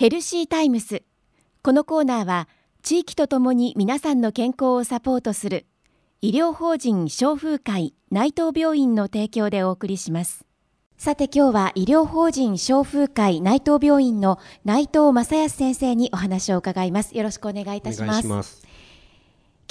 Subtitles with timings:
[0.00, 1.02] ヘルシータイムス。
[1.62, 2.48] このコーナーは
[2.82, 5.66] 地域とともに皆さんの健康をサポートする
[6.22, 10.46] 医療法人消風会内藤病院の提供でお送りします。
[10.96, 17.14] さて今日は医療法人消風会内藤病院の内藤正康先生にお話を伺います。
[17.14, 18.69] よろしくお願いいたします。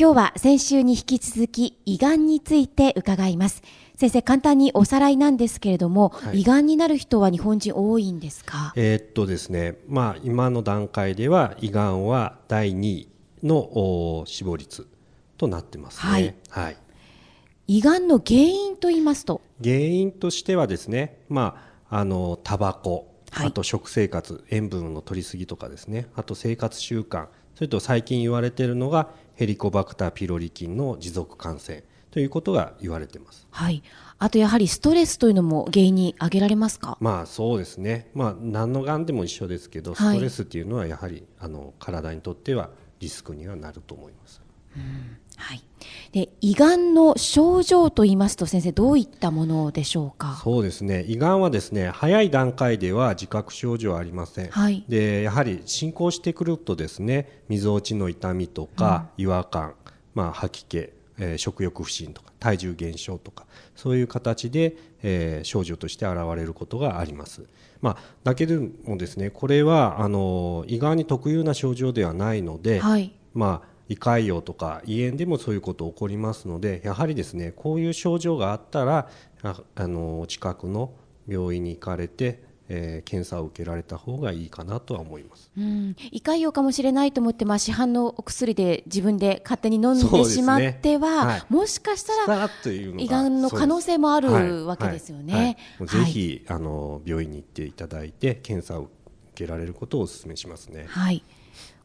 [0.00, 3.64] 今日は先週に引き続き胃がんについて伺います。
[3.96, 8.72] 先生簡単におさらいなんですけれども、はい、胃がんになる人は日本人多いんですか？
[8.76, 13.08] えー、っとですねまあ今の段階では胃がんは第2位
[13.42, 14.86] の死亡率
[15.36, 16.12] となってますね。
[16.12, 16.34] はい、
[16.66, 16.76] はい、
[17.66, 19.40] 胃がんの原因と言いますと？
[19.60, 21.60] 原因としてはですねま
[21.90, 29.08] ああのタバコあと食生活、塩分の取りすぎとかですねあと生活習慣それと最近言われているのが
[29.38, 33.46] ヘリコバクターピロリ菌の持続感染ということが言われてます。
[33.52, 33.84] はい。
[34.18, 36.98] あとやはりストレスというのも原因に挙げられますか？
[37.00, 38.10] まあそうですね。
[38.14, 44.42] まあ何のがんでも一緒ですけど、ストレスっていうのはやはりあの体にとってはリスクにはなると思います。
[44.76, 45.16] うん。
[45.36, 45.62] はい、
[46.10, 50.40] で胃がんの症状と言いますと先生どういったものでしょうか？
[50.42, 51.04] そうですね。
[51.06, 59.74] 胃がんはですね早い段階では自覚症状はありません、はい、でやはり進行してくるとですねみぞおちの痛みとか、違和感、
[60.14, 67.42] まあ、吐き気えー、食欲不振とか体重減少とかそういう形で、えー、症状として現れることがあります。
[67.80, 79.08] まあ、だけでもですねこれはあの胃がんに特有な症状ではないので、はい、まあ胃潰瘍とか胃炎でもそういうこと起こりますのでやはりですねこういう症状があったら
[79.42, 80.92] ああの近くの
[81.26, 85.50] 病院に行かれてえー、検査を受けられた方がいいかなとは思います。
[85.56, 95.56] うん、胃潰瘍かもしれないと思って、まあ、市販のお薬で自分で勝手に飲んでしまっては、ねはい、もしかしたら胃がんの可能性もあるわけですよね。
[95.80, 98.92] ぜひ、あの病院に行っていただいて検査を受
[99.44, 100.86] けられることをお勧めしますね。
[100.88, 101.22] はい。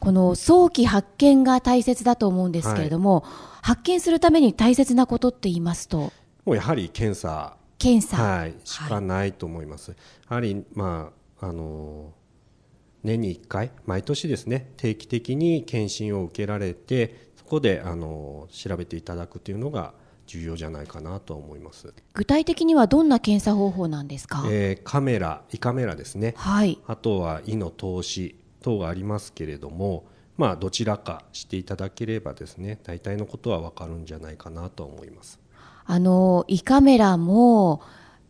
[0.00, 3.24] この早期発見が大切だと思うんですけれども、
[3.62, 6.12] 発見するために大切なことって言いますと？
[6.44, 7.56] もうやはり検査。
[7.78, 9.92] 検査、はい、しかないと思います。
[9.92, 9.98] はい、
[10.30, 12.12] やはり、まあ、あの
[13.04, 19.94] 年に1回毎年ですね定期的に検診を受けられてそこであの調べていただくというのが
[20.28, 21.92] 重要じゃないかなと思います。
[22.14, 30.04] 具体的にはどんな検査方法なんですか、えー、カメラ胃カメラですね、はい、あとは胃の透視等がありますけれども
[30.36, 35.40] まあどちらかしていただければですね大体のことは分かるんじゃないかなと思います。
[35.90, 37.82] あの胃カメラも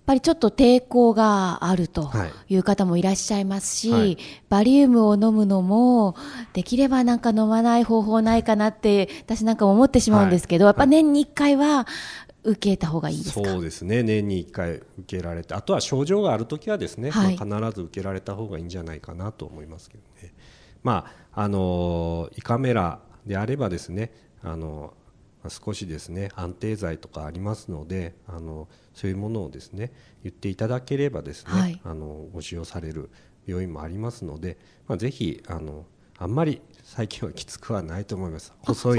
[0.09, 2.11] ぱりちょっと抵抗があると
[2.49, 2.57] い。
[2.57, 6.17] う方もいらっしゃいますし、はい、バリウムを飲むのも
[6.55, 11.87] できればなんか飲まない方法ないかなって私なんか思ってしまうんですけど、はい、やっぱ年に1回は
[12.43, 14.03] 受けた方がいいですそうですね。
[14.03, 20.33] 年に1回受けられてあとは症状があるときはですね、はい、まあ、必ず受けられた方がいいんじゃないかなと思いますけどね。
[20.83, 21.05] ま
[21.35, 24.11] ああの胃カメラであればですね
[24.43, 24.95] あの
[25.49, 33.11] 少しですね安定剤とかありますのであのそういうものをですね言っていただければですね、はい、あのご使用される
[33.47, 35.87] 病院もありますので、まあ、ぜひあの
[36.19, 38.53] あんまり最近はきつくはないと思います。
[38.63, 38.99] 細い、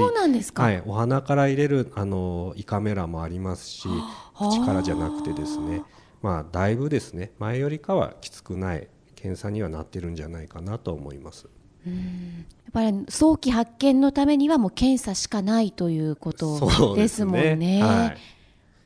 [0.62, 3.88] はい、お鼻から入れるあの胃カメラもありますし、
[4.34, 5.82] 口からじゃなくてですね、
[6.22, 11.48] まあだいぶですね前よりかはきつくない検査にはなってるんじゃないかなと思います。
[11.86, 17.56] やっぱり早期発見のためにはもう検査しかないということですもんね。
[17.56, 17.82] ね。
[17.82, 18.18] はい、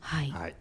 [0.00, 0.54] はい、はい。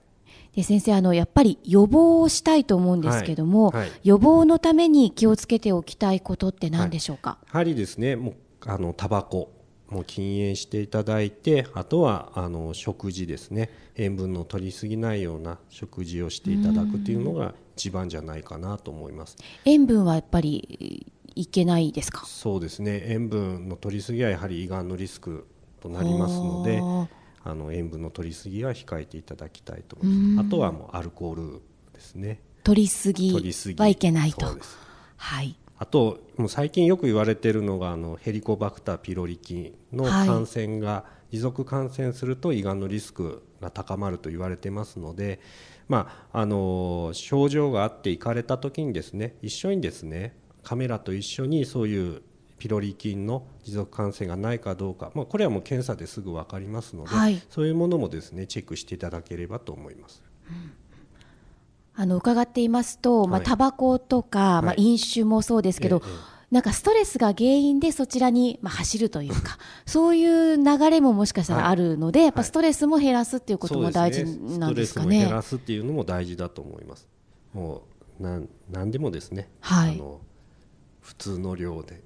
[0.56, 3.82] で先生あのやっぱり予防をしたいと思うんですけども、はい。
[3.82, 9.52] はい、予防のために気をつけておきたいことって何でしょうか、やはりですねもうあのタバコ
[9.90, 13.70] も禁煙していただいてあとはあの食事ですね。
[13.96, 19.38] 塩分の取りすぎないような食事をしていただくというのが一番じゃないかなと思います。
[19.66, 20.93] 塩分はやっぱり
[21.36, 22.26] いけないですか？
[22.26, 23.04] そうですね。
[23.06, 25.48] 塩分の取りすぎはやはり胃がんのリスク
[25.82, 26.82] となりますので
[27.44, 29.98] あの塩分の取りすぎは控えていただきたいと
[30.40, 31.62] あとはもうアルコール
[31.94, 32.40] ですね。
[32.64, 33.34] 取りすぎ
[33.78, 34.46] はいけないと。
[35.18, 35.56] はい。
[35.78, 45.42] あともう最近よく言われているのがあのヘリコバクターピロリ菌の感染が、持続感染すると胃がんのリスクが高まると言われてますので、
[45.90, 52.22] まあ、あの症状があって行かれた時にですね一緒にですねカメラと一緒にそういう
[52.58, 60.24] ピロリ菌の持続感染がないかどうか、まあ、これはもう検査ですぐ分かりますので、はい、そういうものもですねチェックしていただければと思います。
[60.50, 60.72] うん
[61.96, 66.02] あの伺っていますと、まあ、タバコとか、はい、まあ、飲酒もそうですけど、
[66.50, 74.24] なんかストレスが原因でそちらに、まあ、走るというか、 そういう流れももしかしたらあるので、はい、やっぱストレスも減らすっていうことも大事
[74.58, 75.20] なんですかね。
[75.20, 75.26] ね。
[75.26, 77.08] 減らすっていうのも大事だと思います。
[77.54, 77.84] も
[78.20, 80.22] うなん何でもですね、はい、あの
[81.18, 82.04] 普通の量で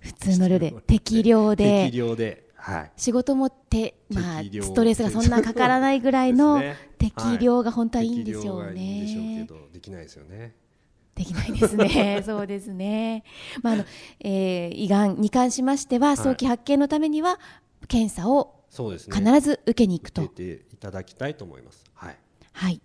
[0.00, 6.60] 普通の量で 適量で適量ではい、仕事もて、まあ、ストレスがそんなかからないぐらいの
[6.98, 9.46] 適量が本当はいいんですよね。
[9.72, 10.54] できないですよね。
[11.14, 12.22] できないですね。
[12.26, 13.24] そうですね。
[13.62, 13.84] まああの、
[14.20, 17.38] えー、胃がんに関しましては、早期発見のためには
[17.86, 20.22] 検査を必ず受けに行くと。
[20.22, 21.84] 受けていただきたいと思います。
[21.94, 22.16] はい。
[22.52, 22.80] はい。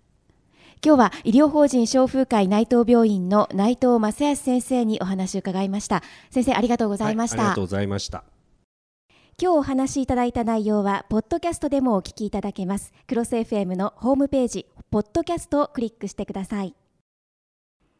[0.84, 6.02] 今日は医療法人消風会内藤病院の内藤正康先生にお話を伺いました。
[6.28, 7.38] 先生ありがとうございました。
[7.38, 8.24] はい、ありがとうございました。
[9.40, 16.76] 今日お話しいただいた内容はポッドキャストでもお聞きいただけますクロス FM のホームページポッドキャストをクリックしてください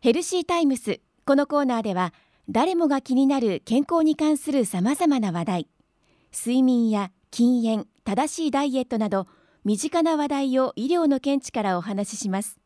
[0.01, 2.15] ヘルシータイムスこのコーナーでは
[2.49, 5.69] 誰もが気になる健康に関するさまざまな話題
[6.33, 9.27] 睡眠や禁煙正しいダイエットなど
[9.65, 12.61] 身近な話題を医療の見地からお話しします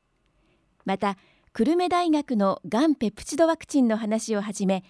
[0.89, 1.19] また
[1.53, 4.85] 久留米大学のがんペプチドワクチンの話をはじめ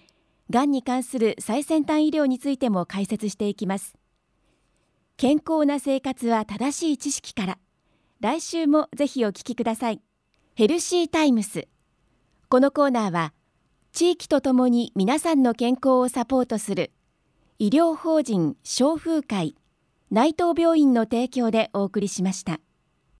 [0.49, 3.97] がんに関する最先端医療についても解説していきます。
[5.17, 7.57] 健康な生活は正しい知識から
[8.21, 10.01] 来週もぜひお聞きください。
[10.55, 11.67] ヘルシータイムス。
[12.47, 13.33] このコーナーは
[13.91, 16.93] 地域とともに皆さんの健康をサポートする
[17.57, 19.57] 医療法人消風会
[20.11, 22.61] 内藤病院の提供でお送りしました。